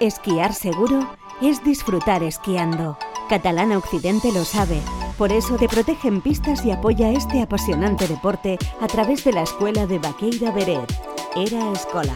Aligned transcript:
Esquiar 0.00 0.54
seguro 0.54 1.14
es 1.42 1.62
disfrutar 1.62 2.22
esquiando. 2.22 2.96
Catalana 3.28 3.76
Occidente 3.76 4.32
lo 4.32 4.46
sabe. 4.46 4.80
Por 5.18 5.30
eso 5.30 5.56
te 5.56 5.68
protege 5.68 6.08
en 6.08 6.22
pistas 6.22 6.64
y 6.64 6.70
apoya 6.70 7.10
este 7.12 7.42
apasionante 7.42 8.08
deporte 8.08 8.56
a 8.80 8.86
través 8.86 9.24
de 9.24 9.34
la 9.34 9.42
escuela 9.42 9.86
de 9.86 9.98
Baqueira 9.98 10.52
Beret. 10.52 10.90
Era 11.36 11.70
Escola. 11.72 12.14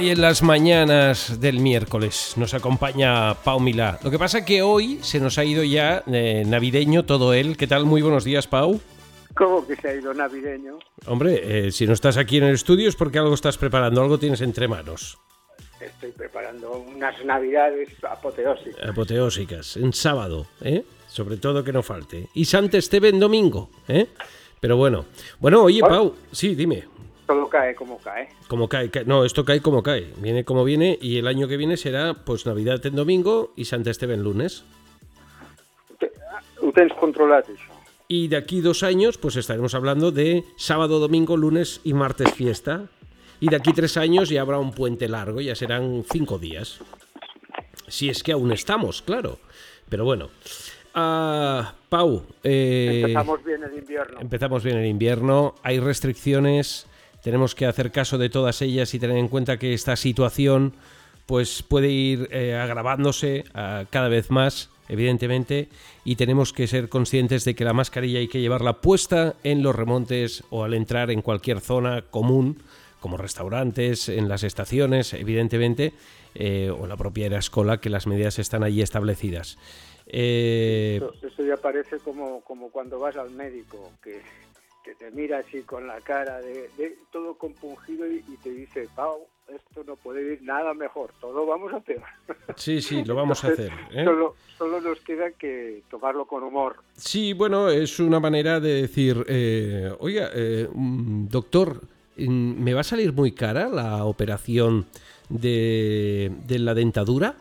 Y 0.00 0.10
en 0.10 0.20
las 0.20 0.42
mañanas 0.42 1.40
del 1.40 1.60
miércoles 1.60 2.34
nos 2.36 2.52
acompaña 2.52 3.34
Pau 3.44 3.60
Milá. 3.60 4.00
Lo 4.02 4.10
que 4.10 4.18
pasa 4.18 4.38
es 4.38 4.44
que 4.44 4.62
hoy 4.62 4.98
se 5.00 5.20
nos 5.20 5.38
ha 5.38 5.44
ido 5.44 5.62
ya 5.62 6.02
eh, 6.08 6.42
navideño 6.44 7.04
todo 7.04 7.32
él. 7.32 7.56
¿Qué 7.56 7.68
tal? 7.68 7.84
Muy 7.84 8.02
buenos 8.02 8.24
días, 8.24 8.48
Pau. 8.48 8.80
¿Cómo 9.36 9.64
que 9.64 9.76
se 9.76 9.88
ha 9.88 9.94
ido 9.94 10.12
navideño? 10.12 10.80
Hombre, 11.06 11.68
eh, 11.68 11.70
si 11.70 11.86
no 11.86 11.92
estás 11.92 12.16
aquí 12.16 12.38
en 12.38 12.44
el 12.44 12.54
estudio 12.54 12.88
es 12.88 12.96
porque 12.96 13.20
algo 13.20 13.34
estás 13.34 13.56
preparando, 13.56 14.02
algo 14.02 14.18
tienes 14.18 14.40
entre 14.40 14.66
manos. 14.66 15.16
Estoy 15.80 16.10
preparando 16.12 16.72
unas 16.72 17.24
navidades 17.24 17.88
apoteósicas. 18.02 18.88
Apoteósicas, 18.88 19.76
en 19.76 19.92
sábado, 19.92 20.46
¿eh? 20.60 20.84
Sobre 21.06 21.36
todo 21.36 21.62
que 21.62 21.72
no 21.72 21.82
falte. 21.82 22.28
Y 22.34 22.44
Sant 22.44 22.74
Esteban 22.74 23.18
domingo, 23.18 23.70
¿eh? 23.86 24.06
Pero 24.60 24.76
bueno. 24.76 25.06
Bueno, 25.38 25.62
oye, 25.62 25.80
Pau, 25.80 26.14
sí, 26.32 26.54
dime. 26.54 26.84
Todo 27.26 27.48
cae 27.48 27.74
como 27.74 27.98
cae. 27.98 28.28
Como 28.48 28.68
cae, 28.68 28.90
cae, 28.90 29.04
no, 29.04 29.24
esto 29.24 29.44
cae 29.44 29.60
como 29.60 29.82
cae, 29.82 30.12
viene 30.16 30.44
como 30.44 30.64
viene 30.64 30.98
y 31.00 31.18
el 31.18 31.28
año 31.28 31.46
que 31.46 31.56
viene 31.56 31.76
será 31.76 32.14
pues 32.14 32.46
Navidad 32.46 32.84
en 32.86 32.96
domingo 32.96 33.52
y 33.54 33.66
Sant 33.66 33.86
Esteban 33.86 34.22
lunes. 34.22 34.64
Ho 36.60 36.72
tens 36.72 36.92
controlat, 36.98 37.46
això. 37.48 37.78
Y 38.08 38.28
de 38.28 38.36
aquí 38.36 38.60
dos 38.60 38.82
años, 38.82 39.18
pues 39.18 39.36
estaremos 39.36 39.74
hablando 39.74 40.10
de 40.10 40.44
sábado, 40.56 40.98
domingo, 40.98 41.36
lunes 41.36 41.80
y 41.84 41.92
martes 41.92 42.32
fiesta. 42.32 42.88
Y 43.40 43.48
de 43.48 43.56
aquí 43.56 43.72
tres 43.72 43.96
años 43.96 44.28
ya 44.28 44.40
habrá 44.40 44.58
un 44.58 44.72
puente 44.72 45.08
largo, 45.08 45.40
ya 45.40 45.54
serán 45.54 46.04
cinco 46.10 46.38
días. 46.38 46.80
Si 47.86 48.08
es 48.08 48.22
que 48.22 48.32
aún 48.32 48.52
estamos, 48.52 49.02
claro. 49.02 49.38
Pero 49.88 50.04
bueno. 50.04 50.28
Ah, 50.94 51.74
Pau. 51.88 52.24
eh, 52.42 53.02
Empezamos 53.02 53.44
bien 53.44 53.62
el 53.62 53.78
invierno. 53.78 54.20
Empezamos 54.20 54.64
bien 54.64 54.76
el 54.78 54.86
invierno, 54.86 55.54
hay 55.62 55.78
restricciones, 55.78 56.86
tenemos 57.22 57.54
que 57.54 57.66
hacer 57.66 57.92
caso 57.92 58.18
de 58.18 58.30
todas 58.30 58.60
ellas 58.62 58.92
y 58.94 58.98
tener 58.98 59.16
en 59.16 59.28
cuenta 59.28 59.58
que 59.58 59.74
esta 59.74 59.96
situación 59.96 60.74
pues 61.26 61.62
puede 61.62 61.90
ir 61.90 62.28
eh, 62.32 62.54
agravándose 62.56 63.44
ah, 63.54 63.84
cada 63.90 64.08
vez 64.08 64.30
más, 64.30 64.70
evidentemente, 64.88 65.68
y 66.04 66.16
tenemos 66.16 66.52
que 66.54 66.66
ser 66.66 66.88
conscientes 66.88 67.44
de 67.44 67.54
que 67.54 67.64
la 67.64 67.74
mascarilla 67.74 68.18
hay 68.18 68.28
que 68.28 68.40
llevarla 68.40 68.80
puesta 68.80 69.36
en 69.44 69.62
los 69.62 69.76
remontes 69.76 70.42
o 70.50 70.64
al 70.64 70.72
entrar 70.74 71.10
en 71.10 71.20
cualquier 71.20 71.60
zona 71.60 72.02
común, 72.02 72.62
como 73.00 73.16
restaurantes, 73.16 74.08
en 74.08 74.28
las 74.28 74.42
estaciones, 74.44 75.12
evidentemente, 75.14 75.92
eh, 76.34 76.70
o 76.70 76.86
la 76.86 76.96
propia 76.96 77.26
escola, 77.38 77.80
que 77.80 77.90
las 77.90 78.06
medidas 78.06 78.38
están 78.38 78.62
allí 78.62 78.82
establecidas. 78.82 79.58
Eh, 80.06 80.96
Eso, 80.96 81.14
eso 81.26 81.44
ya 81.44 81.56
parece 81.56 81.98
como, 81.98 82.40
como 82.42 82.70
cuando 82.70 82.98
vas 82.98 83.16
al 83.16 83.30
médico, 83.30 83.92
que, 84.02 84.20
que 84.84 84.94
te 84.94 85.10
mira 85.10 85.38
así 85.38 85.62
con 85.62 85.86
la 85.86 86.00
cara 86.00 86.40
de, 86.40 86.70
de 86.78 86.96
todo 87.12 87.34
compungido 87.36 88.06
y, 88.10 88.24
y 88.28 88.36
te 88.42 88.50
dice, 88.50 88.88
Pau, 88.94 89.26
esto 89.48 89.82
no 89.84 89.96
puede 89.96 90.34
ir 90.34 90.42
nada 90.42 90.74
mejor, 90.74 91.10
todo 91.20 91.46
vamos 91.46 91.72
a 91.72 91.80
peor. 91.80 92.02
sí, 92.56 92.80
sí, 92.82 93.04
lo 93.04 93.14
vamos 93.14 93.44
a 93.44 93.48
hacer. 93.48 93.70
¿eh? 93.92 94.04
Solo, 94.04 94.34
solo 94.56 94.80
nos 94.80 95.00
queda 95.00 95.30
que 95.32 95.82
tomarlo 95.90 96.26
con 96.26 96.42
humor. 96.42 96.76
Sí, 96.94 97.32
bueno, 97.32 97.68
es 97.70 97.98
una 98.00 98.20
manera 98.20 98.60
de 98.60 98.82
decir, 98.82 99.24
eh, 99.28 99.90
oiga, 100.00 100.30
eh, 100.34 100.68
mm, 100.72 101.28
doctor, 101.28 101.80
¿me 102.26 102.74
va 102.74 102.80
a 102.80 102.84
salir 102.84 103.12
muy 103.12 103.32
cara 103.32 103.68
la 103.68 104.04
operación 104.04 104.86
de, 105.28 106.32
de 106.46 106.58
la 106.58 106.74
dentadura? 106.74 107.36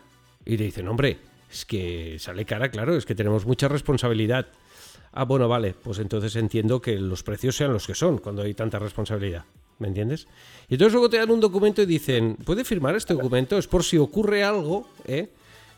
Y 0.45 0.58
le 0.58 0.66
dicen, 0.66 0.88
hombre, 0.88 1.17
es 1.52 1.66
que 1.66 2.17
sale 2.20 2.45
cara, 2.45 2.70
claro, 2.70 2.95
es 2.95 3.05
que 3.05 3.16
tenemos 3.16 3.45
mucha 3.45 3.67
responsabilidad. 3.67 4.48
Ah, 5.11 5.26
bueno, 5.26 5.48
vale, 5.48 5.73
pues 5.73 5.99
entonces 5.99 6.36
entiendo 6.36 6.82
que 6.82 6.99
los 6.99 7.23
precios 7.23 7.55
sean 7.55 7.73
los 7.73 7.87
que 7.87 7.95
son 7.95 8.20
cuando 8.20 8.43
hay 8.43 8.54
tanta 8.54 8.80
responsabilidad. 8.80 9.45
¿Me 9.80 9.87
entiendes? 9.87 10.27
Y 10.70 10.73
entonces 10.73 10.93
luego 10.93 11.10
te 11.10 11.17
dan 11.17 11.30
un 11.30 11.39
documento 11.39 11.82
y 11.83 11.86
dicen, 11.86 12.36
¿puede 12.36 12.64
firmar 12.66 12.95
este 12.95 13.14
documento? 13.14 13.58
Es 13.58 13.67
por 13.67 13.83
si 13.83 13.98
ocurre 13.98 14.43
algo, 14.43 14.89
¿eh? 15.05 15.30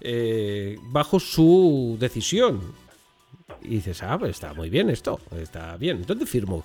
Eh, 0.01 0.77
bajo 0.83 1.19
su 1.19 1.97
decisión. 1.99 2.61
Y 3.61 3.75
dices, 3.75 4.01
ah, 4.03 4.17
pues 4.17 4.31
está 4.31 4.53
muy 4.53 4.69
bien 4.69 4.89
esto, 4.89 5.19
está 5.37 5.75
bien. 5.75 6.03
¿Dónde 6.07 6.25
firmo, 6.25 6.63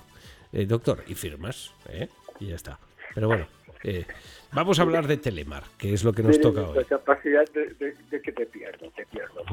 eh, 0.53 0.65
doctor? 0.65 1.03
Y 1.07 1.13
firmas, 1.15 1.71
¿eh? 1.89 2.07
Y 2.39 2.47
ya 2.47 2.55
está. 2.55 2.79
Pero 3.13 3.27
bueno, 3.27 3.47
eh, 3.83 4.05
vamos 4.51 4.79
a 4.79 4.81
hablar 4.81 5.07
de 5.07 5.17
Telemar, 5.17 5.63
que 5.77 5.93
es 5.93 6.03
lo 6.03 6.11
que 6.11 6.23
nos 6.23 6.39
toca 6.41 6.61
la 6.61 6.69
hoy. 6.69 6.83
capacidad 6.85 7.45
de, 7.53 7.67
de- 7.75 7.95
de 8.09 8.21
que 8.21 8.31
te 8.31 8.45
pierdo, 8.45 8.91
te 8.95 9.05
pierdo. 9.05 9.43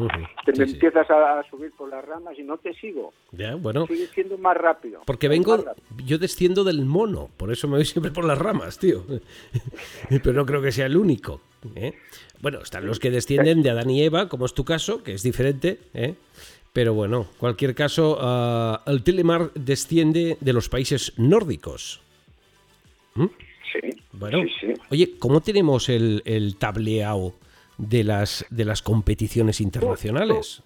Te 0.45 0.53
sí, 0.55 0.61
me 0.61 0.67
sí. 0.67 0.75
empiezas 0.75 1.09
a, 1.11 1.39
a 1.41 1.49
subir 1.51 1.71
por 1.73 1.89
las 1.91 2.05
ramas 2.05 2.37
y 2.39 2.43
no 2.43 2.57
te 2.59 2.73
sigo. 2.75 3.13
Ya, 3.33 3.55
bueno, 3.55 3.87
siendo 4.15 4.37
más 4.39 4.57
rápido. 4.57 5.03
porque 5.07 5.29
vengo, 5.29 5.59
rápido. 5.59 5.77
yo 6.05 6.19
desciendo 6.19 6.65
del 6.65 6.85
mono, 6.85 7.29
por 7.37 7.53
eso 7.53 7.69
me 7.69 7.77
voy 7.77 7.85
siempre 7.85 8.11
por 8.11 8.25
las 8.25 8.39
ramas, 8.39 8.79
tío. 8.79 9.05
Pero 10.09 10.33
no 10.33 10.47
creo 10.47 10.63
que 10.63 10.73
sea 10.73 10.87
el 10.87 10.97
único. 10.97 11.41
¿eh? 11.77 11.93
Bueno, 12.41 12.61
están 12.63 12.87
los 12.87 12.99
que 12.99 13.11
descienden 13.11 13.63
de 13.63 13.71
Adán 13.71 13.91
y 13.91 14.03
Eva, 14.03 14.29
como 14.29 14.47
es 14.47 14.55
tu 14.55 14.65
caso, 14.65 15.03
que 15.05 15.13
es 15.13 15.23
diferente, 15.23 15.79
¿eh? 15.95 16.15
Pero 16.73 16.95
bueno, 16.95 17.27
cualquier 17.39 17.75
caso, 17.75 18.17
ah, 18.21 18.83
el 18.87 19.03
Telemar 19.05 19.53
desciende 19.55 20.39
de 20.41 20.53
los 20.55 20.71
países 20.71 21.13
nórdicos. 21.19 22.01
Sí, 23.15 23.89
Bueno, 24.13 24.39
sí, 24.43 24.51
sí. 24.61 24.73
oye, 24.91 25.19
¿cómo 25.19 25.41
tenemos 25.41 25.89
el, 25.89 26.23
el 26.27 26.57
tableado 26.59 27.33
de 27.79 28.05
las, 28.05 28.45
de 28.51 28.65
las 28.65 28.83
competiciones 28.83 29.61
internacionales? 29.61 30.63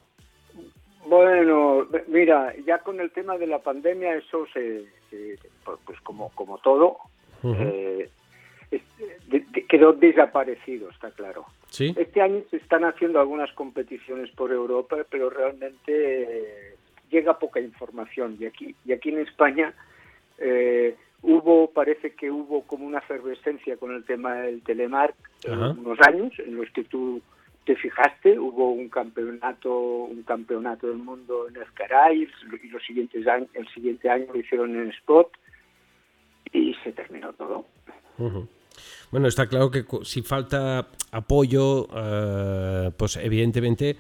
Bueno, 1.09 1.87
mira, 2.09 2.53
ya 2.67 2.79
con 2.79 2.99
el 3.01 3.11
tema 3.13 3.39
de 3.39 3.47
la 3.47 3.61
pandemia, 3.61 4.17
eso 4.17 4.45
se, 4.53 4.87
se- 5.11 5.39
pues 5.85 6.01
como, 6.01 6.31
como 6.31 6.59
todo, 6.59 6.97
eh, 7.45 8.11
quedó 9.69 9.93
desaparecido, 9.93 10.91
está 10.91 11.11
claro. 11.13 11.47
¿Sí? 11.71 11.95
Este 11.97 12.21
año 12.21 12.43
se 12.51 12.57
están 12.57 12.85
haciendo 12.85 13.21
algunas 13.21 13.53
competiciones 13.53 14.31
por 14.31 14.51
Europa, 14.53 14.97
pero 15.11 15.31
realmente 15.31 15.83
eh, 16.23 16.75
llega 17.11 17.39
poca 17.39 17.61
información. 17.61 18.37
Y 18.41 18.47
aquí, 18.47 18.75
y 18.85 18.93
aquí 18.93 19.11
en 19.11 19.21
España 19.21 19.75
eh, 20.39 20.97
hubo, 21.27 21.71
parece 21.71 22.13
que 22.15 22.31
hubo 22.31 22.63
como 22.63 22.87
una 22.87 22.99
efervescencia 22.99 23.77
con 23.77 23.95
el 23.95 24.05
tema 24.05 24.35
del 24.37 24.63
telemark 24.63 25.17
eh, 25.45 25.53
Ajá. 25.53 25.71
unos 25.71 25.99
años 26.07 26.33
en 26.39 26.57
los 26.57 26.71
que 26.71 26.85
tú 26.85 27.21
te 27.65 27.75
fijaste, 27.75 28.39
hubo 28.39 28.71
un 28.71 28.89
campeonato, 28.89 29.77
un 30.05 30.23
campeonato 30.23 30.87
del 30.87 30.99
mundo 30.99 31.49
en 31.49 31.61
Escaray 31.61 32.23
y 32.23 32.69
los 32.69 32.83
siguientes 32.85 33.27
años, 33.27 33.49
el 33.55 33.67
siguiente 33.75 34.09
año 34.09 34.27
lo 34.33 34.39
hicieron 34.39 34.77
en 34.77 34.91
Spot 34.91 35.29
y 36.53 36.75
se 36.85 36.93
terminó 36.93 37.33
todo. 37.33 37.67
Bueno, 39.11 39.27
está 39.27 39.49
claro 39.49 39.69
que 39.69 39.85
si 40.05 40.23
falta 40.23 40.87
apoyo, 41.11 41.89
eh, 41.93 42.93
pues 42.97 43.17
evidentemente 43.17 43.97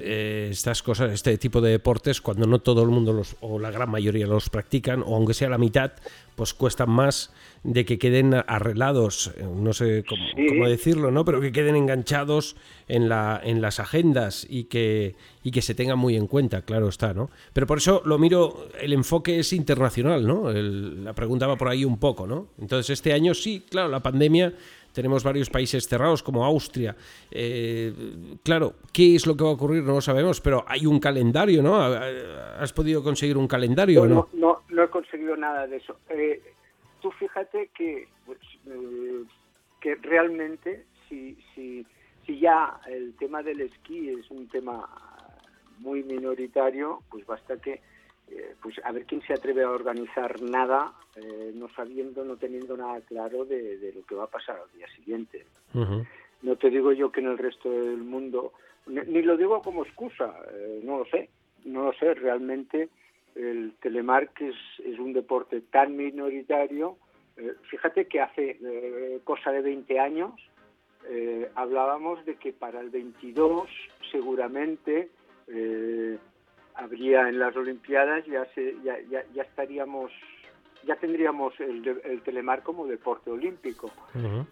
eh, 0.00 0.48
estas 0.50 0.82
cosas, 0.82 1.12
este 1.12 1.36
tipo 1.38 1.60
de 1.60 1.70
deportes, 1.70 2.20
cuando 2.20 2.46
no 2.46 2.60
todo 2.60 2.82
el 2.82 2.88
mundo 2.88 3.12
los, 3.12 3.36
o 3.40 3.58
la 3.58 3.70
gran 3.70 3.90
mayoría 3.90 4.26
los 4.26 4.48
practican, 4.48 5.02
o 5.02 5.14
aunque 5.16 5.34
sea 5.34 5.48
la 5.50 5.58
mitad, 5.58 5.92
pues 6.34 6.54
cuestan 6.54 6.88
más 6.90 7.30
de 7.62 7.84
que 7.84 7.98
queden 7.98 8.32
arreglados, 8.34 9.32
eh, 9.36 9.44
no 9.54 9.72
sé 9.74 10.02
cómo, 10.08 10.22
Sí. 10.34 10.46
cómo 10.48 10.66
decirlo, 10.68 11.10
¿no? 11.10 11.24
Pero 11.26 11.40
que 11.42 11.52
queden 11.52 11.76
enganchados 11.76 12.56
en, 12.88 13.08
la, 13.10 13.38
en 13.44 13.60
las 13.60 13.80
agendas 13.80 14.46
y 14.48 14.64
que, 14.64 15.14
y 15.44 15.50
que 15.50 15.60
se 15.62 15.74
tengan 15.74 15.98
muy 15.98 16.16
en 16.16 16.26
cuenta, 16.26 16.62
claro 16.62 16.88
está, 16.88 17.12
¿no? 17.12 17.30
Pero 17.52 17.66
por 17.66 17.78
eso 17.78 18.02
lo 18.06 18.18
miro, 18.18 18.68
el 18.80 18.94
enfoque 18.94 19.38
es 19.40 19.52
internacional, 19.52 20.26
¿no? 20.26 20.50
El- 20.50 21.04
la 21.04 21.12
pregunta 21.12 21.46
va 21.46 21.56
por 21.56 21.68
ahí 21.68 21.84
un 21.84 21.98
poco, 21.98 22.26
¿no? 22.26 22.48
Entonces 22.60 22.90
este 22.90 23.12
año 23.12 23.34
sí, 23.34 23.64
claro, 23.68 23.88
la 23.90 24.00
pandemia, 24.00 24.54
tenemos 24.92 25.24
varios 25.24 25.50
países 25.50 25.86
cerrados 25.88 26.22
como 26.22 26.44
Austria. 26.44 26.96
Eh, 27.30 27.92
claro, 28.42 28.74
¿qué 28.92 29.14
es 29.14 29.26
lo 29.26 29.36
que 29.36 29.44
va 29.44 29.50
a 29.50 29.54
ocurrir? 29.54 29.82
No 29.82 29.94
lo 29.94 30.00
sabemos, 30.00 30.40
pero 30.40 30.64
hay 30.66 30.86
un 30.86 31.00
calendario, 31.00 31.62
¿no? 31.62 31.76
¿Has 31.82 32.72
podido 32.72 33.02
conseguir 33.02 33.36
un 33.36 33.48
calendario 33.48 34.02
o 34.02 34.06
no, 34.06 34.14
no? 34.14 34.28
no, 34.32 34.62
no 34.68 34.82
he 34.84 34.88
conseguido 34.88 35.36
nada 35.36 35.66
de 35.66 35.76
eso. 35.76 35.96
Eh, 36.08 36.42
tú 37.00 37.10
fíjate 37.12 37.70
que, 37.74 38.08
pues, 38.26 38.38
eh, 38.66 39.24
que 39.80 39.96
realmente 39.96 40.84
si, 41.08 41.36
si, 41.54 41.86
si 42.26 42.38
ya 42.38 42.80
el 42.88 43.14
tema 43.16 43.42
del 43.42 43.60
esquí 43.62 44.10
es 44.10 44.30
un 44.30 44.48
tema 44.48 44.88
muy 45.78 46.02
minoritario, 46.04 47.02
pues 47.10 47.26
basta 47.26 47.56
que 47.56 47.80
eh, 48.34 48.54
pues 48.62 48.76
a 48.84 48.92
ver 48.92 49.04
quién 49.04 49.20
se 49.22 49.34
atreve 49.34 49.62
a 49.62 49.70
organizar 49.70 50.40
nada 50.40 50.94
eh, 51.16 51.52
no 51.54 51.68
sabiendo, 51.74 52.24
no 52.24 52.36
teniendo 52.36 52.76
nada 52.76 53.00
claro 53.02 53.44
de, 53.44 53.76
de 53.76 53.92
lo 53.92 54.06
que 54.06 54.14
va 54.14 54.24
a 54.24 54.30
pasar 54.30 54.56
al 54.56 54.72
día 54.76 54.86
siguiente. 54.96 55.44
No 55.74 56.56
te 56.56 56.70
digo 56.70 56.92
yo 56.92 57.12
que 57.12 57.20
en 57.20 57.26
el 57.26 57.38
resto 57.38 57.70
del 57.70 57.98
mundo, 57.98 58.52
ni, 58.86 59.00
ni 59.02 59.22
lo 59.22 59.36
digo 59.36 59.60
como 59.60 59.84
excusa, 59.84 60.34
eh, 60.52 60.80
no 60.82 60.98
lo 60.98 61.04
sé, 61.06 61.28
no 61.64 61.84
lo 61.84 61.92
sé, 61.92 62.14
realmente 62.14 62.88
el 63.34 63.74
telemark 63.80 64.40
es, 64.40 64.56
es 64.84 64.98
un 64.98 65.12
deporte 65.12 65.60
tan 65.60 65.96
minoritario, 65.96 66.96
fíjate 67.70 68.06
que 68.06 68.20
hace 68.20 68.58
cosa 69.24 69.50
de 69.50 69.62
20 69.62 69.98
años 69.98 70.32
hablábamos 71.54 72.22
de 72.26 72.36
que 72.36 72.52
para 72.52 72.80
el 72.80 72.90
22 72.90 73.70
seguramente 74.10 75.08
habría 76.74 77.28
en 77.28 77.38
las 77.38 77.54
Olimpiadas 77.56 78.24
ya, 78.26 78.44
se, 78.54 78.76
ya, 78.82 78.98
ya, 79.10 79.24
ya 79.34 79.42
estaríamos 79.42 80.10
ya 80.84 80.96
tendríamos 80.96 81.58
el, 81.60 82.00
el, 82.04 82.22
telemar 82.22 82.62
como 82.62 82.86
deporte 82.86 83.30
olímpico. 83.30 83.90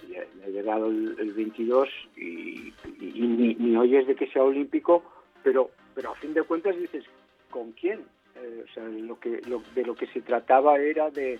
ya, 0.08 0.22
ha 0.44 0.48
llegado 0.48 0.86
el, 0.86 1.16
el 1.18 1.32
22 1.32 1.88
y, 2.16 2.72
y, 3.00 3.26
ni, 3.26 3.54
ni, 3.54 3.76
oyes 3.76 4.06
de 4.06 4.14
que 4.14 4.28
sea 4.28 4.44
olímpico, 4.44 5.02
pero, 5.42 5.70
pero 5.94 6.12
a 6.12 6.14
fin 6.16 6.32
de 6.34 6.42
cuentas 6.42 6.76
dices, 6.76 7.04
¿con 7.50 7.72
quién? 7.72 8.00
Eh, 8.36 8.64
o 8.64 8.72
sea, 8.72 8.84
lo 8.84 9.18
que, 9.18 9.40
lo, 9.48 9.62
de 9.74 9.84
lo 9.84 9.94
que 9.94 10.06
se 10.06 10.20
trataba 10.20 10.78
era 10.78 11.10
de, 11.10 11.38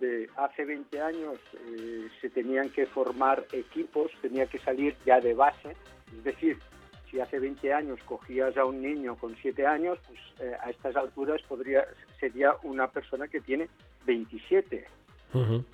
de 0.00 0.28
hace 0.36 0.64
20 0.64 1.00
años 1.00 1.38
eh, 1.54 2.08
se 2.20 2.28
tenían 2.30 2.68
que 2.70 2.86
formar 2.86 3.46
equipos, 3.52 4.10
tenía 4.20 4.46
que 4.46 4.58
salir 4.58 4.96
ya 5.06 5.20
de 5.20 5.34
base, 5.34 5.76
es 6.16 6.24
decir, 6.24 6.58
si 7.16 7.20
hace 7.22 7.38
20 7.38 7.72
años 7.72 7.98
cogías 8.04 8.54
a 8.58 8.66
un 8.66 8.82
niño 8.82 9.16
con 9.16 9.34
7 9.36 9.66
años, 9.66 9.98
pues 10.06 10.20
eh, 10.40 10.54
a 10.62 10.68
estas 10.68 10.94
alturas 10.96 11.40
podría 11.48 11.86
sería 12.20 12.52
una 12.62 12.88
persona 12.88 13.26
que 13.26 13.40
tiene 13.40 13.68
27. 14.04 14.86
Uh 15.32 15.38
-huh. 15.38 15.64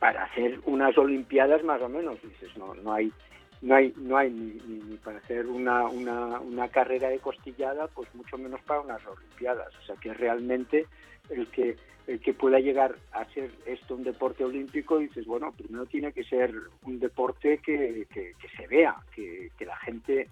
Para 0.00 0.24
hacer 0.24 0.58
unas 0.64 0.98
olimpiadas 0.98 1.62
más 1.62 1.80
o 1.82 1.88
menos, 1.88 2.20
dices, 2.20 2.50
no, 2.56 2.74
no 2.74 2.92
hay 2.92 3.12
no 3.62 3.76
hay 3.76 3.94
no 3.96 4.16
hay 4.16 4.30
ni, 4.30 4.60
ni, 4.66 4.96
para 4.96 5.18
hacer 5.18 5.46
una, 5.46 5.84
una, 5.84 6.40
una, 6.40 6.68
carrera 6.68 7.08
de 7.08 7.20
costillada, 7.20 7.86
pues 7.88 8.12
mucho 8.14 8.36
menos 8.36 8.60
para 8.62 8.80
unas 8.80 9.06
olimpiadas. 9.06 9.72
O 9.76 9.86
sea 9.86 9.96
que 9.96 10.12
realmente 10.12 10.86
el 11.30 11.46
que 11.48 11.76
el 12.08 12.20
que 12.20 12.34
pueda 12.34 12.58
llegar 12.58 12.96
a 13.12 13.24
ser 13.26 13.52
esto 13.64 13.94
un 13.94 14.02
deporte 14.02 14.44
olímpico, 14.44 14.98
dices, 14.98 15.24
bueno, 15.24 15.52
primero 15.52 15.86
tiene 15.86 16.12
que 16.12 16.24
ser 16.24 16.52
un 16.82 16.98
deporte 16.98 17.58
que, 17.58 18.06
que, 18.12 18.34
que 18.40 18.48
se 18.56 18.66
vea, 18.66 18.96
que, 19.14 19.52
que, 19.56 19.64
la 19.64 19.76
gente 19.76 20.28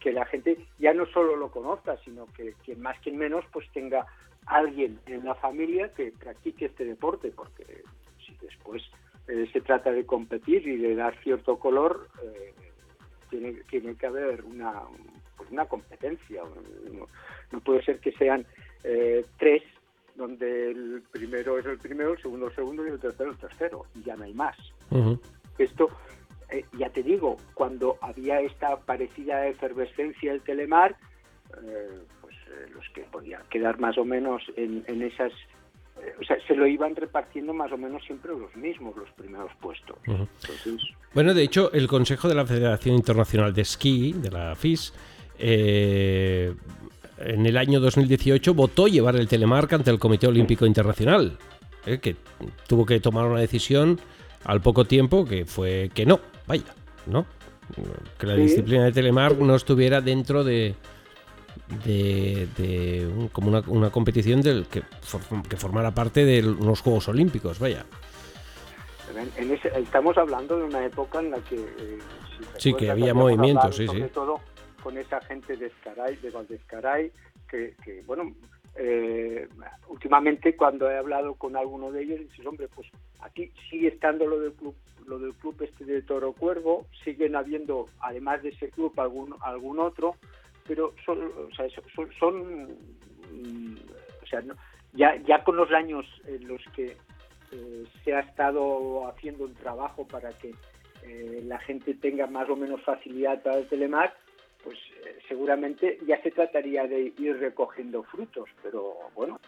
que 0.00 0.12
la 0.12 0.24
gente 0.24 0.56
ya 0.78 0.94
no 0.94 1.04
solo 1.06 1.36
lo 1.36 1.50
conozca, 1.50 1.96
sino 2.04 2.26
que 2.32 2.54
quien 2.64 2.80
más 2.80 2.98
quien 3.00 3.18
menos 3.18 3.44
pues 3.52 3.68
tenga 3.72 4.06
alguien 4.46 5.00
en 5.06 5.24
la 5.24 5.34
familia 5.34 5.92
que 5.92 6.12
practique 6.12 6.66
este 6.66 6.84
deporte, 6.84 7.32
porque 7.34 7.82
si 8.24 8.36
después 8.40 8.82
eh, 9.28 9.48
se 9.52 9.60
trata 9.60 9.90
de 9.90 10.04
competir 10.04 10.66
y 10.66 10.76
de 10.76 10.94
dar 10.94 11.18
cierto 11.22 11.58
color, 11.58 12.08
eh, 12.22 12.52
tiene, 13.30 13.52
tiene 13.70 13.94
que 13.96 14.06
haber 14.06 14.44
una, 14.44 14.82
pues 15.36 15.50
una 15.50 15.66
competencia. 15.66 16.42
No, 16.92 17.08
no, 17.52 17.60
puede 17.60 17.82
ser 17.82 18.00
que 18.00 18.12
sean 18.12 18.46
eh, 18.82 19.24
tres 19.38 19.62
donde 20.14 20.70
el 20.70 21.02
primero 21.10 21.58
es 21.58 21.66
el 21.66 21.78
primero, 21.78 22.12
el 22.12 22.22
segundo 22.22 22.46
el 22.48 22.54
segundo 22.54 22.86
y 22.86 22.90
el 22.90 23.00
tercero 23.00 23.30
el 23.30 23.38
tercero, 23.38 23.86
y 23.94 24.02
ya 24.02 24.14
no 24.16 24.24
hay 24.24 24.34
más. 24.34 24.56
Uh 24.90 24.98
-huh. 24.98 25.20
Esto, 25.58 25.88
eh, 26.50 26.64
ya 26.78 26.88
te 26.90 27.02
digo, 27.02 27.36
cuando 27.54 27.98
había 28.00 28.40
esta 28.40 28.76
parecida 28.76 29.46
efervescencia 29.48 30.32
del 30.32 30.42
Telemar, 30.42 30.96
eh, 31.62 31.98
pues 32.20 32.34
los 32.72 32.88
que 32.90 33.02
podían 33.02 33.42
quedar 33.48 33.80
más 33.80 33.98
o 33.98 34.04
menos 34.04 34.42
en, 34.56 34.84
en 34.86 35.02
esas 35.02 35.32
o 36.20 36.24
sea, 36.24 36.36
se 36.46 36.54
lo 36.54 36.66
iban 36.66 36.94
repartiendo 36.96 37.52
más 37.52 37.72
o 37.72 37.78
menos 37.78 38.02
siempre 38.04 38.32
los 38.32 38.54
mismos, 38.56 38.96
los 38.96 39.10
primeros 39.10 39.50
puestos. 39.60 39.96
Uh 40.06 40.12
-huh. 40.12 40.28
Entonces, 40.42 40.90
bueno, 41.12 41.34
de 41.34 41.42
hecho, 41.42 41.72
el 41.72 41.86
Consejo 41.86 42.28
de 42.28 42.34
la 42.34 42.46
Federación 42.46 42.96
Internacional 42.96 43.54
de 43.54 43.62
Esquí, 43.62 44.12
de 44.12 44.30
la 44.30 44.54
FIS, 44.56 44.92
eh, 45.38 46.54
en 47.18 47.46
el 47.46 47.56
año 47.56 47.80
2018 47.80 48.54
votó 48.54 48.88
llevar 48.88 49.16
el 49.16 49.28
telemark 49.28 49.72
ante 49.72 49.90
el 49.90 49.98
Comité 49.98 50.26
Olímpico 50.26 50.66
Internacional, 50.66 51.38
eh, 51.86 51.98
que 51.98 52.16
tuvo 52.66 52.84
que 52.84 53.00
tomar 53.00 53.26
una 53.26 53.40
decisión 53.40 54.00
al 54.44 54.60
poco 54.60 54.84
tiempo 54.84 55.24
que 55.24 55.44
fue 55.44 55.90
que 55.94 56.04
no, 56.04 56.20
vaya, 56.46 56.74
¿no? 57.06 57.26
Que 58.18 58.26
la 58.26 58.34
sí. 58.34 58.42
disciplina 58.42 58.84
de 58.84 58.92
telemark 58.92 59.38
no 59.38 59.54
estuviera 59.54 60.00
dentro 60.00 60.44
de, 60.44 60.74
de, 61.84 62.48
de 62.56 63.06
un, 63.06 63.28
como 63.28 63.48
una, 63.48 63.62
una, 63.66 63.90
competición 63.90 64.40
del 64.42 64.66
que, 64.66 64.82
for, 64.82 65.20
que 65.48 65.56
formara 65.56 65.92
parte 65.92 66.24
de 66.24 66.42
los 66.42 66.80
Juegos 66.80 67.08
Olímpicos, 67.08 67.58
vaya. 67.58 67.84
En 69.36 69.50
ese, 69.50 69.68
estamos 69.78 70.16
hablando 70.18 70.56
de 70.56 70.64
una 70.64 70.84
época 70.84 71.20
en 71.20 71.30
la 71.30 71.38
que... 71.38 71.56
Eh, 71.56 71.98
si 72.58 72.70
sí, 72.70 72.74
que 72.74 72.90
había 72.90 73.14
movimientos, 73.14 73.76
sí, 73.76 73.86
sí. 73.86 74.02
Todo 74.12 74.40
con 74.82 74.98
esa 74.98 75.20
gente 75.22 75.56
de 75.56 75.66
Escaray, 75.66 76.16
de 76.16 76.30
Valdescaray, 76.30 77.10
que, 77.48 77.74
que 77.82 78.02
bueno, 78.02 78.34
eh, 78.76 79.48
últimamente 79.88 80.56
cuando 80.56 80.90
he 80.90 80.98
hablado 80.98 81.34
con 81.34 81.56
alguno 81.56 81.90
de 81.90 82.02
ellos, 82.02 82.20
dices, 82.20 82.44
hombre, 82.44 82.68
pues 82.74 82.88
aquí 83.20 83.50
sigue 83.70 83.88
estando 83.88 84.26
lo 84.26 84.40
del 84.40 84.52
club, 84.52 84.74
lo 85.06 85.18
del 85.18 85.32
club 85.34 85.56
este 85.62 85.84
de 85.84 86.02
Toro 86.02 86.32
Cuervo, 86.32 86.86
siguen 87.04 87.36
habiendo, 87.36 87.86
además 88.00 88.42
de 88.42 88.50
ese 88.50 88.68
club, 88.68 88.92
algún, 88.98 89.34
algún 89.40 89.78
otro, 89.78 90.16
pero 90.66 90.94
son, 91.04 91.18
o 91.22 91.54
sea, 91.54 91.66
son, 91.94 92.10
son 92.18 92.64
mm, 93.32 93.76
o 94.22 94.26
sea, 94.26 94.40
no, 94.42 94.54
ya, 94.92 95.16
ya 95.26 95.42
con 95.44 95.56
los 95.56 95.70
años 95.72 96.06
en 96.26 96.48
los 96.48 96.62
que 96.74 96.96
eh, 97.52 97.84
se 98.04 98.14
ha 98.14 98.20
estado 98.20 99.08
haciendo 99.08 99.44
un 99.44 99.54
trabajo 99.54 100.06
para 100.06 100.30
que 100.38 100.54
eh, 101.02 101.42
la 101.44 101.58
gente 101.58 101.94
tenga 101.94 102.26
más 102.26 102.48
o 102.48 102.56
menos 102.56 102.82
facilidad 102.82 103.42
para 103.42 103.58
el 103.58 103.68
telemar, 103.68 104.14
pues 104.62 104.78
eh, 105.04 105.18
seguramente 105.28 105.98
ya 106.06 106.20
se 106.22 106.30
trataría 106.30 106.86
de 106.86 107.12
ir 107.18 107.38
recogiendo 107.38 108.02
frutos, 108.04 108.48
pero 108.62 108.94
bueno, 109.14 109.38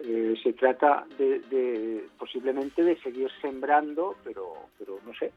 eh, 0.00 0.34
se 0.42 0.52
trata 0.52 1.06
de, 1.18 1.40
de, 1.50 2.06
posiblemente 2.18 2.82
de 2.82 2.96
seguir 3.00 3.30
sembrando, 3.40 4.16
pero, 4.24 4.54
pero 4.78 4.98
no 5.04 5.14
sé. 5.14 5.32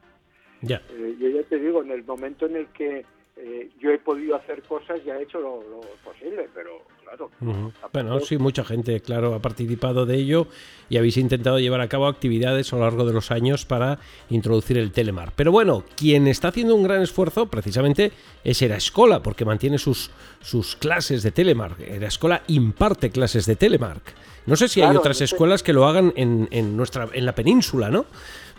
Ya. 0.62 0.82
Eh, 0.92 1.16
yo 1.20 1.30
ya 1.30 1.44
te 1.44 1.60
digo, 1.60 1.84
en 1.84 1.92
el 1.92 2.04
momento 2.04 2.46
en 2.46 2.58
el 2.58 2.68
que 2.68 3.06
eh, 3.36 3.70
yo 3.80 3.92
he 3.92 3.98
podido 3.98 4.36
hacer 4.36 4.62
cosas, 4.64 5.04
ya 5.06 5.18
he 5.18 5.24
hecho 5.24 5.40
lo, 5.40 5.64
lo 5.64 5.82
posible, 6.04 6.48
pero 6.54 6.84
claro. 7.04 7.32
Uh 7.42 7.46
-huh. 7.46 7.72
Bueno, 7.92 8.20
sí, 8.20 8.38
mucha 8.38 8.64
gente, 8.64 9.00
claro, 9.02 9.34
ha 9.34 9.40
participado 9.40 10.06
de 10.06 10.16
ello 10.18 10.48
y 10.90 10.98
habéis 10.98 11.18
intentado 11.18 11.60
llevar 11.60 11.82
a 11.82 11.88
cabo 11.90 12.08
actividades 12.08 12.72
a 12.72 12.76
lo 12.78 12.84
largo 12.84 13.06
de 13.06 13.14
los 13.14 13.32
años 13.32 13.66
para 13.66 14.00
introducir 14.30 14.78
el 14.78 14.92
telemar. 14.92 15.34
Pero 15.36 15.52
bueno, 15.52 15.84
quien 15.96 16.28
está 16.28 16.50
haciendo 16.50 16.76
un 16.76 16.84
gran 16.84 17.02
esfuerzo 17.02 17.48
precisamente 17.48 18.12
es 18.44 18.62
Erascola, 18.62 19.22
porque 19.24 19.46
mantiene 19.46 19.78
sus, 19.78 20.12
sus 20.42 20.76
clases 20.76 21.24
de 21.24 21.32
telemark. 21.32 21.80
Erascola 21.80 22.44
imparte 22.48 23.10
clases 23.10 23.46
de 23.46 23.56
telemark. 23.56 24.14
No 24.46 24.56
sé 24.56 24.68
si 24.68 24.80
claro, 24.80 24.92
hay 24.92 24.98
otras 24.98 25.22
escuelas 25.22 25.64
que 25.64 25.74
lo 25.74 25.86
hagan 25.88 26.14
en, 26.16 26.48
en, 26.52 26.78
nuestra, 26.78 27.10
en 27.14 27.26
la 27.26 27.34
península, 27.34 27.90
¿no? 27.90 28.06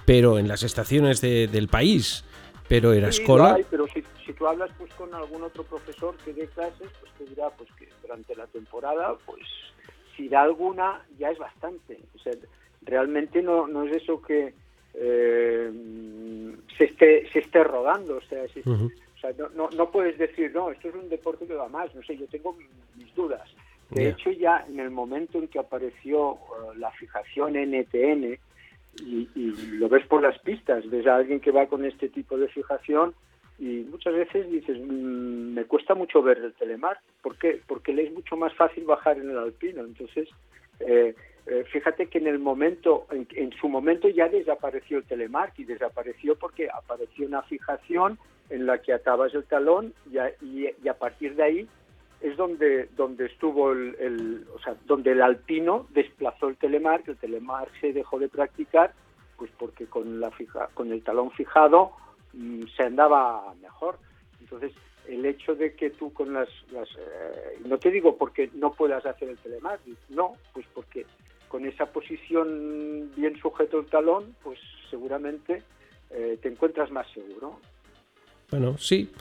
Pero 0.07 0.39
en 0.39 0.49
las 0.49 0.63
estaciones 0.63 1.21
de, 1.21 1.47
del 1.47 1.69
país. 1.69 2.25
Pero 2.69 2.93
Erascola... 2.93 3.55
Sí, 3.55 3.61
hay, 3.61 3.67
pero 3.71 3.87
si, 3.89 4.03
si, 4.25 4.33
tú 4.33 4.47
hablas 4.47 4.71
pues 4.79 4.93
con 4.95 5.13
algún 5.15 5.43
otro 5.43 5.65
profesor 5.65 6.17
que 6.25 6.33
dé 6.33 6.47
clases, 6.49 6.89
pues 7.01 7.13
te 7.19 7.25
dirá 7.25 7.51
pues 7.51 7.71
que 7.79 7.89
durante 8.03 8.35
la 8.35 8.47
temporada, 8.47 9.17
pues 9.27 9.43
si 10.17 10.29
da 10.29 10.43
alguna, 10.43 11.05
ya 11.19 11.31
es 11.31 11.39
bastante. 11.39 12.01
O 12.15 12.19
sea, 12.19 12.33
realmente 12.83 13.43
no, 13.43 13.67
no 13.67 13.85
es 13.85 13.97
eso 13.97 14.21
que 14.23 14.55
eh, 14.95 15.73
se, 16.79 16.85
esté, 16.85 17.29
se 17.31 17.41
esté 17.41 17.65
rodando. 17.65 18.17
O 18.17 18.23
sea, 18.23 18.47
si, 18.49 18.61
uh 18.61 18.63
-huh. 18.63 18.93
o 18.93 19.19
sea 19.19 19.33
no, 19.39 19.49
no, 19.51 19.71
no, 19.71 19.91
puedes 19.91 20.17
decir, 20.19 20.53
no, 20.55 20.71
esto 20.71 20.89
es 20.89 20.95
un 20.95 21.09
deporte 21.09 21.47
que 21.47 21.55
va 21.55 21.69
más. 21.69 21.95
No 21.95 22.03
sé, 22.03 22.17
yo 22.17 22.27
tengo 22.29 22.57
mis 22.97 23.15
dudas. 23.15 23.49
De 23.91 24.03
yeah. 24.03 24.11
hecho, 24.11 24.31
ya 24.31 24.65
en 24.69 24.81
el 24.81 24.91
momento 24.91 25.39
en 25.39 25.49
que 25.49 25.59
apareció 25.59 26.33
uh, 26.33 26.39
la 26.77 26.91
fijación 26.93 27.55
NTN, 27.55 28.39
y, 29.03 29.29
y, 29.35 29.53
lo 29.79 29.89
ves 29.89 30.07
por 30.07 30.23
las 30.23 30.39
pistas, 30.41 30.89
ves 30.89 31.07
a 31.07 31.17
alguien 31.17 31.41
que 31.41 31.51
va 31.51 31.67
con 31.67 31.85
este 31.85 32.09
tipo 32.09 32.37
de 32.37 32.49
fijación 32.49 33.15
y 33.59 33.87
muchas 33.91 34.15
veces 34.15 34.51
dices, 34.51 34.79
mmm, 34.79 35.55
me 35.55 35.65
cuesta 35.65 35.95
mucho 35.95 36.23
ver 36.23 36.39
el 36.39 36.53
telemar. 36.55 36.99
¿Por 37.23 37.39
qué? 37.39 37.61
Porque 37.67 37.93
le 37.93 38.05
es 38.05 38.13
mucho 38.13 38.37
más 38.37 38.53
fácil 38.55 38.85
bajar 38.85 39.19
en 39.19 39.31
el 39.31 39.39
alpino. 39.39 39.83
Entonces, 39.85 40.29
eh, 40.81 41.15
eh, 41.47 41.65
fíjate 41.71 42.07
que 42.07 42.19
en 42.19 42.27
el 42.27 42.39
momento, 42.39 43.07
en, 43.11 43.29
en, 43.33 43.53
su 43.53 43.69
momento 43.69 44.09
ya 44.09 44.29
desapareció 44.29 44.99
el 44.99 45.05
telemar 45.05 45.53
y 45.57 45.65
desapareció 45.65 46.37
porque 46.37 46.69
apareció 46.69 47.27
una 47.27 47.43
fijación 47.43 48.19
en 48.51 48.67
la 48.67 48.79
que 48.79 48.93
atabas 48.93 49.35
el 49.35 49.45
talón 49.45 49.95
y 50.11 50.19
a, 50.19 50.31
y, 50.43 50.69
y 50.83 50.89
a 50.89 50.95
partir 50.95 51.37
de 51.37 51.43
ahí 51.43 51.69
es 52.25 52.39
donde, 52.39 52.89
donde 52.97 53.27
estuvo 53.27 53.73
el, 53.73 54.47
o 54.55 54.59
sea, 54.61 54.75
donde 54.87 55.13
el 55.13 55.21
alpino 55.21 55.87
desplazó 55.91 56.49
el 56.49 56.57
telemar, 56.57 57.03
que 57.03 57.11
el 57.11 57.19
telemar 57.19 57.69
se 57.83 57.93
dejó 57.93 58.19
de 58.19 58.31
practicar, 58.31 58.95
pues 59.37 59.51
porque 59.59 59.85
con 59.85 60.21
la 60.21 60.31
fija, 60.31 60.71
con 60.73 60.91
el 60.91 61.03
talón 61.03 61.31
fijado 61.33 61.93
mmm, 62.33 62.63
se 62.75 62.85
andaba 62.85 63.55
mejor. 63.61 63.99
Entonces, 64.41 64.73
el 65.07 65.27
hecho 65.27 65.55
de 65.55 65.75
que 65.75 65.91
tú 65.91 66.15
con 66.15 66.33
las, 66.33 66.49
eh, 66.73 67.59
no 67.67 67.77
te 67.77 67.91
digo 67.91 68.17
porque 68.17 68.49
no 68.55 68.73
puedas 68.73 69.05
hacer 69.05 69.29
el 69.29 69.37
telemar, 69.37 69.79
no, 70.09 70.33
pues 70.55 70.65
porque 70.73 71.05
con 71.49 71.67
esa 71.67 71.93
posición 71.93 73.13
bien 73.15 73.37
sujeto 73.37 73.81
el 73.81 73.87
talón, 73.87 74.35
pues 74.43 74.59
seguramente 74.89 75.63
eh, 76.09 76.39
te 76.41 76.49
encuentras 76.49 76.91
más 76.91 77.07
seguro. 77.13 77.61
Bueno, 78.51 78.79
sí 78.79 79.13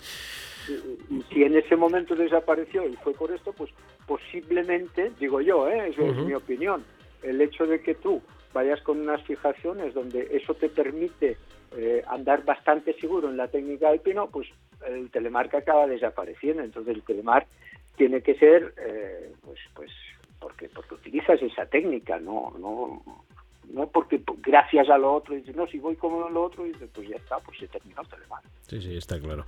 si 1.29 1.43
en 1.43 1.55
ese 1.55 1.75
momento 1.75 2.15
desapareció 2.15 2.87
y 2.87 2.95
fue 2.97 3.13
por 3.13 3.31
esto, 3.31 3.53
pues 3.53 3.71
posiblemente, 4.07 5.11
digo 5.19 5.41
yo, 5.41 5.67
¿eh? 5.67 5.89
eso 5.89 6.03
uh 6.03 6.07
-huh. 6.07 6.19
es 6.19 6.25
mi 6.25 6.33
opinión, 6.33 6.83
el 7.21 7.41
hecho 7.41 7.65
de 7.65 7.81
que 7.81 7.95
tú 7.95 8.21
vayas 8.53 8.81
con 8.81 8.99
unas 8.99 9.21
fijaciones 9.23 9.93
donde 9.93 10.27
eso 10.31 10.53
te 10.53 10.69
permite 10.69 11.37
eh, 11.75 12.03
andar 12.07 12.45
bastante 12.45 12.93
seguro 12.99 13.29
en 13.29 13.37
la 13.37 13.47
técnica 13.47 13.89
del 13.89 13.99
pino, 13.99 14.29
pues 14.29 14.47
el 14.87 15.09
telemark 15.09 15.55
acaba 15.55 15.87
desapareciendo. 15.87 16.63
Entonces 16.63 16.95
el 16.95 17.03
telemark 17.03 17.47
tiene 17.95 18.21
que 18.21 18.35
ser, 18.35 18.73
eh, 18.77 19.31
pues, 19.43 19.59
pues, 19.73 19.91
porque, 20.39 20.69
porque 20.69 20.95
utilizas 20.95 21.41
esa 21.41 21.65
técnica, 21.65 22.19
no, 22.19 22.53
no, 22.59 23.01
no 23.73 23.87
porque 23.87 24.21
gracias 24.43 24.87
a 24.87 24.97
lo 24.97 25.15
otro, 25.15 25.33
dices, 25.33 25.55
no, 25.55 25.65
si 25.67 25.79
voy 25.79 25.95
como 25.95 26.29
lo 26.29 26.43
otro, 26.43 26.63
dices, 26.63 26.89
pues 26.93 27.09
ya 27.09 27.15
está, 27.15 27.37
pues 27.39 27.57
se 27.57 27.67
terminó 27.67 28.01
el 28.01 28.07
telemark. 28.07 28.45
Sí, 28.67 28.81
sí, 28.81 28.95
está 28.95 29.19
claro. 29.19 29.45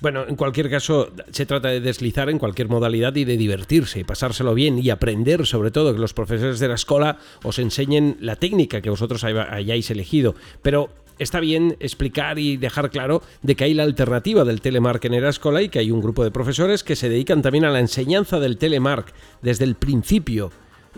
Bueno, 0.00 0.24
en 0.26 0.36
cualquier 0.36 0.70
caso, 0.70 1.10
se 1.30 1.44
trata 1.44 1.68
de 1.68 1.80
deslizar 1.80 2.30
en 2.30 2.38
cualquier 2.38 2.68
modalidad 2.68 3.14
y 3.16 3.24
de 3.24 3.36
divertirse 3.36 3.98
y 4.00 4.04
pasárselo 4.04 4.54
bien 4.54 4.78
y 4.78 4.90
aprender, 4.90 5.44
sobre 5.44 5.72
todo, 5.72 5.92
que 5.92 5.98
los 5.98 6.14
profesores 6.14 6.60
de 6.60 6.68
la 6.68 6.74
escuela 6.74 7.18
os 7.42 7.58
enseñen 7.58 8.16
la 8.20 8.36
técnica 8.36 8.80
que 8.80 8.90
vosotros 8.90 9.24
hayáis 9.24 9.90
elegido. 9.90 10.34
Pero 10.62 10.90
está 11.18 11.40
bien 11.40 11.76
explicar 11.80 12.38
y 12.38 12.56
dejar 12.56 12.90
claro 12.90 13.22
de 13.42 13.56
que 13.56 13.64
hay 13.64 13.74
la 13.74 13.82
alternativa 13.82 14.44
del 14.44 14.60
telemark 14.60 15.04
en 15.04 15.14
Erascola 15.14 15.62
y 15.62 15.68
que 15.68 15.80
hay 15.80 15.90
un 15.90 16.00
grupo 16.00 16.22
de 16.22 16.30
profesores 16.30 16.84
que 16.84 16.96
se 16.96 17.08
dedican 17.08 17.42
también 17.42 17.64
a 17.64 17.70
la 17.70 17.80
enseñanza 17.80 18.38
del 18.38 18.56
telemark 18.56 19.12
desde 19.42 19.64
el 19.64 19.74
principio. 19.74 20.50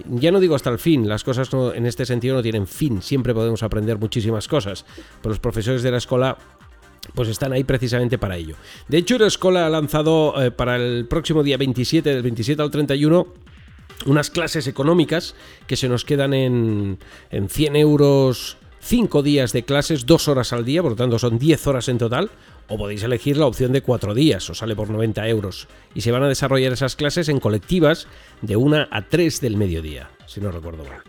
Ya 0.05 0.31
no 0.31 0.41
digo 0.41 0.55
hasta 0.55 0.71
el 0.71 0.79
fin, 0.79 1.09
las 1.09 1.25
cosas 1.25 1.49
en 1.75 1.87
este 1.87 2.05
sentido 2.05 2.37
no 2.37 2.43
tienen 2.43 2.67
fin, 2.67 3.01
siempre 3.01 3.33
podemos 3.33 3.63
aprender 3.63 3.99
muchísimas 3.99 4.47
cosas, 4.47 4.85
pero 5.23 5.31
los 5.31 5.41
profesores 5.41 5.83
de 5.83 5.91
la 5.91 5.97
escuela 5.99 6.37
pues 7.15 7.29
están 7.29 7.53
ahí 7.53 7.65
precisamente 7.65 8.19
para 8.19 8.37
ello. 8.37 8.57
De 8.89 8.99
hecho, 8.99 9.15
Erascola 9.15 9.67
ha 9.67 9.71
lanzado 9.71 10.35
eh, 10.43 10.51
para 10.51 10.77
el 10.77 11.07
próximo 11.07 11.43
día 11.43 11.57
27, 11.57 12.11
del 12.11 12.23
27 12.23 12.61
al 12.61 12.71
31, 12.71 13.27
unas 14.07 14.31
clases 14.31 14.67
económicas 14.67 15.35
que 15.67 15.77
se 15.77 15.89
nos 15.89 16.05
quedan 16.05 16.35
en, 16.35 16.99
en 17.31 17.49
100 17.49 17.77
euros 17.77 18.59
5 18.87 19.25
días 19.25 19.53
de 19.53 19.65
clases, 19.65 20.07
2 20.07 20.29
horas 20.29 20.53
al 20.53 20.65
día, 20.65 20.81
por 20.81 20.93
lo 20.93 20.97
tanto 20.97 21.19
son 21.19 21.41
10 21.41 21.67
horas 21.67 21.89
en 21.89 21.99
total, 21.99 22.31
o 22.69 22.79
podéis 22.79 23.03
elegir 23.03 23.37
la 23.37 23.47
opción 23.47 23.73
de 23.73 23.83
4 23.83 24.15
días, 24.15 24.49
os 24.49 24.59
sale 24.59 24.77
por 24.77 24.91
90 24.91 25.27
euros. 25.27 25.67
Y 25.93 26.03
se 26.03 26.13
van 26.13 26.23
a 26.23 26.29
desarrollar 26.29 26.73
esas 26.73 26.95
clases 26.95 27.29
en 27.29 27.41
colectivas 27.41 28.07
de 28.43 28.55
1 28.55 28.87
a 28.89 29.03
3 29.03 29.41
del 29.41 29.57
mediodía, 29.57 30.09
si 30.27 30.41
no 30.41 30.53
recuerdo 30.53 30.85
mal. 30.85 31.03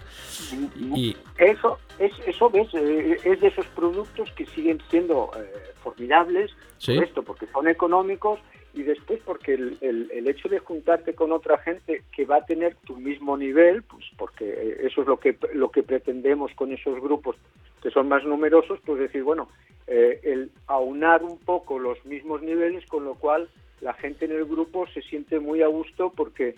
Y... 0.97 1.15
Eso, 1.37 1.77
es, 1.99 2.13
eso 2.25 2.49
ves, 2.49 2.67
eh, 2.73 3.19
es 3.23 3.41
de 3.41 3.47
esos 3.47 3.67
productos 3.67 4.31
que 4.31 4.47
siguen 4.47 4.81
siendo 4.89 5.29
eh, 5.37 5.73
formidables, 5.83 6.49
esto, 6.79 7.21
porque 7.21 7.45
son 7.53 7.67
económicos 7.67 8.39
y 8.77 8.83
después 8.83 9.19
porque 9.25 9.55
el, 9.55 9.77
el, 9.81 10.27
hecho 10.27 10.49
de 10.49 10.59
juntarte 10.59 11.15
con 11.15 11.31
otra 11.31 11.57
gente 11.57 12.03
que 12.15 12.25
va 12.25 12.37
a 12.37 12.45
tener 12.45 12.75
tu 12.85 12.95
mismo 12.95 13.35
nivel, 13.35 13.81
pues 13.81 14.05
porque 14.17 14.45
eh, 14.47 14.77
eso 14.83 15.01
es 15.01 15.07
lo 15.07 15.19
que, 15.19 15.35
lo 15.53 15.71
que 15.71 15.81
pretendemos 15.81 16.53
con 16.53 16.71
esos 16.71 17.01
grupos 17.01 17.35
que 17.81 17.89
son 17.89 18.07
más 18.07 18.23
numerosos, 18.23 18.79
pues 18.85 18.99
decir, 18.99 19.23
bueno, 19.23 19.49
eh, 19.87 20.19
el 20.21 20.51
aunar 20.67 21.23
un 21.23 21.39
poco 21.39 21.79
los 21.79 22.05
mismos 22.05 22.43
niveles, 22.43 22.85
con 22.85 23.03
lo 23.03 23.15
cual 23.15 23.49
la 23.81 23.93
gente 23.95 24.25
en 24.25 24.33
el 24.33 24.45
grupo 24.45 24.85
se 24.93 25.01
siente 25.01 25.39
muy 25.39 25.63
a 25.63 25.67
gusto 25.67 26.13
porque 26.15 26.53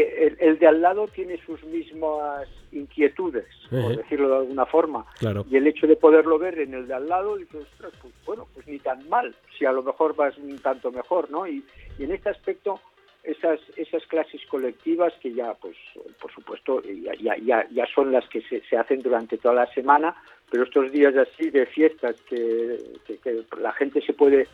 el, 0.00 0.58
de 0.58 0.66
al 0.66 0.80
lado 0.80 1.06
tiene 1.08 1.38
sus 1.44 1.62
mismas 1.64 2.48
inquietudes, 2.72 3.46
por 3.70 3.96
decirlo 3.96 4.28
de 4.28 4.36
alguna 4.36 4.66
forma. 4.66 5.06
Y 5.50 5.56
el 5.56 5.66
hecho 5.66 5.86
de 5.86 5.96
poderlo 5.96 6.38
ver 6.38 6.58
en 6.58 6.74
el 6.74 6.86
de 6.86 6.94
al 6.94 7.08
lado, 7.08 7.36
dices, 7.36 7.66
pues 7.78 8.14
bueno, 8.24 8.46
pues 8.54 8.66
ni 8.66 8.78
tan 8.78 9.08
mal, 9.08 9.34
si 9.58 9.64
a 9.64 9.72
lo 9.72 9.82
mejor 9.82 10.14
vas 10.14 10.36
un 10.38 10.58
tanto 10.58 10.90
mejor, 10.90 11.30
¿no? 11.30 11.46
Y, 11.46 11.64
en 11.98 12.12
este 12.12 12.28
aspecto, 12.28 12.78
esas, 13.24 13.58
esas 13.76 14.04
clases 14.06 14.40
colectivas 14.46 15.12
que 15.22 15.32
ya, 15.32 15.54
pues, 15.54 15.76
por 16.20 16.30
supuesto, 16.32 16.82
ya, 16.82 17.36
ya, 17.38 17.66
ya 17.70 17.86
son 17.94 18.12
las 18.12 18.28
que 18.28 18.42
se, 18.42 18.60
se 18.68 18.76
hacen 18.76 19.00
durante 19.02 19.38
toda 19.38 19.54
la 19.54 19.66
semana, 19.72 20.14
pero 20.50 20.64
estos 20.64 20.92
días 20.92 21.14
así 21.16 21.50
de 21.50 21.66
fiestas 21.66 22.16
que, 22.28 22.78
que 23.06 23.44
la 23.60 23.72
gente 23.72 24.00
se 24.02 24.12
puede 24.12 24.46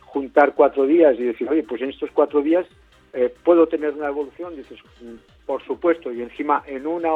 juntar 0.00 0.54
cuatro 0.54 0.86
días 0.86 1.18
y 1.18 1.24
decir, 1.24 1.48
oye, 1.48 1.62
pues 1.62 1.80
en 1.82 1.90
estos 1.90 2.10
cuatro 2.12 2.42
días 2.42 2.66
eh, 3.12 3.34
puedo 3.44 3.66
tener 3.66 3.92
una 3.92 4.08
evolución, 4.08 4.56
dices, 4.56 4.78
mm, 5.00 5.46
por 5.46 5.64
supuesto, 5.64 6.12
y 6.12 6.22
encima 6.22 6.62
en, 6.66 6.86
una, 6.86 7.10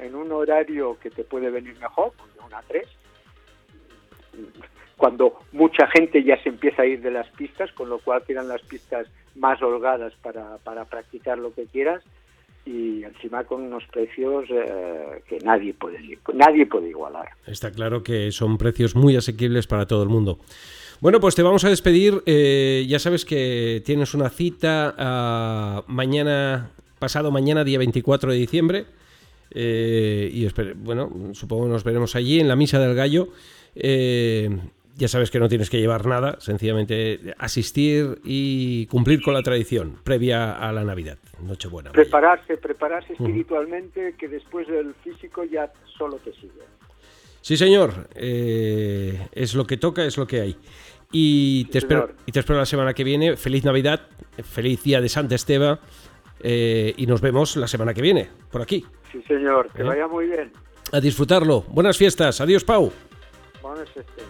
en 0.00 0.14
un 0.14 0.32
horario 0.32 0.98
que 1.00 1.10
te 1.10 1.24
puede 1.24 1.50
venir 1.50 1.76
mejor, 1.78 2.12
de 2.34 2.46
una 2.46 2.58
a 2.58 2.62
tres, 2.62 2.88
cuando 4.96 5.40
mucha 5.52 5.86
gente 5.88 6.22
ya 6.22 6.40
se 6.42 6.50
empieza 6.50 6.82
a 6.82 6.86
ir 6.86 7.00
de 7.00 7.10
las 7.10 7.28
pistas, 7.30 7.72
con 7.72 7.88
lo 7.88 7.98
cual 7.98 8.22
quedan 8.24 8.48
las 8.48 8.62
pistas 8.62 9.06
más 9.34 9.60
holgadas 9.62 10.12
para, 10.22 10.58
para 10.58 10.84
practicar 10.84 11.38
lo 11.38 11.54
que 11.54 11.66
quieras 11.66 12.02
y 12.66 13.02
encima 13.04 13.44
con 13.44 13.62
unos 13.62 13.84
precios 13.86 14.44
eh, 14.50 15.22
que 15.26 15.38
nadie 15.38 15.72
puede 15.74 15.98
nadie 16.34 16.66
puede 16.66 16.90
igualar. 16.90 17.28
Está 17.46 17.72
claro 17.72 18.02
que 18.02 18.30
son 18.32 18.58
precios 18.58 18.94
muy 18.94 19.16
asequibles 19.16 19.66
para 19.66 19.86
todo 19.86 20.02
el 20.02 20.08
mundo. 20.08 20.38
Bueno, 21.00 21.18
pues 21.18 21.34
te 21.34 21.42
vamos 21.42 21.64
a 21.64 21.70
despedir. 21.70 22.22
Eh, 22.26 22.84
ya 22.86 22.98
sabes 22.98 23.24
que 23.24 23.82
tienes 23.86 24.12
una 24.12 24.28
cita 24.28 24.94
ah, 24.98 25.82
mañana, 25.86 26.72
pasado 26.98 27.30
mañana, 27.30 27.64
día 27.64 27.78
24 27.78 28.32
de 28.32 28.36
diciembre. 28.36 28.84
Eh, 29.50 30.28
y 30.30 30.46
bueno, 30.74 31.10
supongo 31.32 31.64
que 31.64 31.70
nos 31.70 31.84
veremos 31.84 32.16
allí 32.16 32.38
en 32.38 32.48
la 32.48 32.56
Misa 32.56 32.78
del 32.78 32.94
Gallo. 32.94 33.28
Eh, 33.74 34.50
ya 34.96 35.08
sabes 35.08 35.30
que 35.30 35.40
no 35.40 35.48
tienes 35.48 35.70
que 35.70 35.80
llevar 35.80 36.04
nada, 36.04 36.38
sencillamente 36.38 37.34
asistir 37.38 38.18
y 38.22 38.84
cumplir 38.88 39.22
con 39.22 39.32
la 39.32 39.42
tradición 39.42 39.96
previa 40.04 40.52
a 40.52 40.70
la 40.70 40.84
Navidad, 40.84 41.16
Nochebuena. 41.42 41.92
Prepararse, 41.92 42.58
prepararse 42.58 43.14
espiritualmente, 43.14 44.16
que 44.18 44.28
después 44.28 44.68
del 44.68 44.92
físico 45.02 45.44
ya 45.44 45.72
solo 45.96 46.16
te 46.16 46.34
sigue. 46.34 46.60
Sí, 47.40 47.56
señor, 47.56 48.10
es 48.14 49.54
lo 49.54 49.66
que 49.66 49.78
toca, 49.78 50.04
es 50.04 50.18
lo 50.18 50.26
que 50.26 50.42
hay. 50.42 50.56
Y 51.12 51.64
te, 51.66 51.78
espero, 51.78 52.10
y 52.26 52.32
te 52.32 52.40
espero 52.40 52.58
la 52.58 52.66
semana 52.66 52.94
que 52.94 53.04
viene. 53.04 53.36
Feliz 53.36 53.64
Navidad, 53.64 54.00
feliz 54.44 54.82
día 54.82 55.00
de 55.00 55.08
Santa 55.08 55.34
Esteba. 55.34 55.80
Eh, 56.42 56.94
y 56.96 57.06
nos 57.06 57.20
vemos 57.20 57.56
la 57.56 57.66
semana 57.68 57.92
que 57.92 58.02
viene, 58.02 58.28
por 58.50 58.62
aquí. 58.62 58.84
Sí, 59.12 59.22
señor. 59.26 59.70
Que 59.72 59.82
¿Eh? 59.82 59.84
vaya 59.84 60.06
muy 60.06 60.26
bien. 60.26 60.52
A 60.92 61.00
disfrutarlo. 61.00 61.62
Buenas 61.68 61.96
fiestas. 61.96 62.40
Adiós, 62.40 62.64
Pau. 62.64 62.92
Buenas 63.62 63.90
fiestas. 63.90 64.24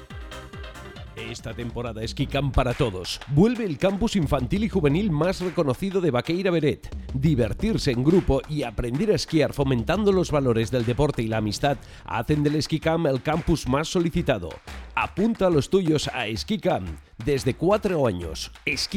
Esta 1.16 1.52
temporada 1.52 2.02
Camp 2.26 2.54
para 2.54 2.72
todos. 2.72 3.20
Vuelve 3.28 3.64
el 3.64 3.78
campus 3.78 4.16
infantil 4.16 4.64
y 4.64 4.68
juvenil 4.68 5.10
más 5.10 5.40
reconocido 5.40 6.00
de 6.00 6.10
Baqueira 6.10 6.50
Beret. 6.50 6.88
Divertirse 7.14 7.90
en 7.90 8.04
grupo 8.04 8.40
y 8.48 8.62
aprender 8.62 9.10
a 9.10 9.16
esquiar 9.16 9.52
fomentando 9.52 10.12
los 10.12 10.30
valores 10.30 10.70
del 10.70 10.86
deporte 10.86 11.22
y 11.22 11.28
la 11.28 11.38
amistad 11.38 11.78
hacen 12.04 12.42
del 12.42 12.60
Camp 12.80 13.06
el 13.06 13.22
campus 13.22 13.66
más 13.68 13.88
solicitado. 13.88 14.50
Apunta 14.94 15.46
a 15.46 15.50
los 15.50 15.68
tuyos 15.68 16.08
a 16.08 16.26
Camp 16.60 16.88
desde 17.24 17.54
cuatro 17.54 18.06
años. 18.06 18.52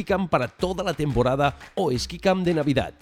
Camp 0.06 0.30
para 0.30 0.48
toda 0.48 0.84
la 0.84 0.94
temporada 0.94 1.58
o 1.76 1.92
Camp 2.22 2.46
de 2.46 2.54
Navidad. 2.54 2.94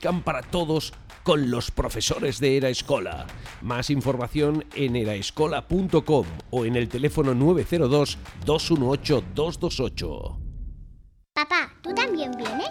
Camp 0.00 0.24
para 0.24 0.42
todos 0.42 0.92
con 1.22 1.50
los 1.50 1.70
profesores 1.70 2.40
de 2.40 2.56
Era 2.56 2.68
Escola. 2.68 3.26
Más 3.60 3.90
información 3.90 4.64
en 4.74 4.96
eraescola.com 4.96 6.26
o 6.50 6.64
en 6.64 6.76
el 6.76 6.88
teléfono 6.88 7.34
902 7.34 8.18
218 8.44 9.24
228. 9.34 10.38
Papá, 11.34 11.72
¿tú 11.82 11.94
también 11.94 12.32
vienes? 12.36 12.68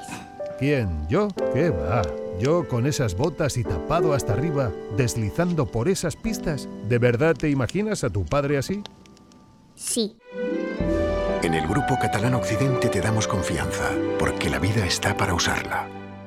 ¿Quién? 0.59 1.07
¿Yo? 1.09 1.29
¿Qué 1.53 1.69
va? 1.69 2.03
¿Yo 2.39 2.67
con 2.67 2.85
esas 2.85 3.15
botas 3.15 3.57
y 3.57 3.63
tapado 3.63 4.13
hasta 4.13 4.33
arriba, 4.33 4.71
deslizando 4.97 5.65
por 5.65 5.87
esas 5.87 6.15
pistas? 6.15 6.67
¿De 6.87 6.99
verdad 6.99 7.35
te 7.35 7.49
imaginas 7.49 8.03
a 8.03 8.09
tu 8.09 8.25
padre 8.25 8.57
así? 8.57 8.83
Sí. 9.75 10.17
En 11.41 11.55
el 11.55 11.67
Grupo 11.67 11.97
Catalán 11.99 12.35
Occidente 12.35 12.89
te 12.89 13.01
damos 13.01 13.27
confianza, 13.27 13.89
porque 14.19 14.49
la 14.49 14.59
vida 14.59 14.85
está 14.85 15.17
para 15.17 15.33
usarla 15.33 16.00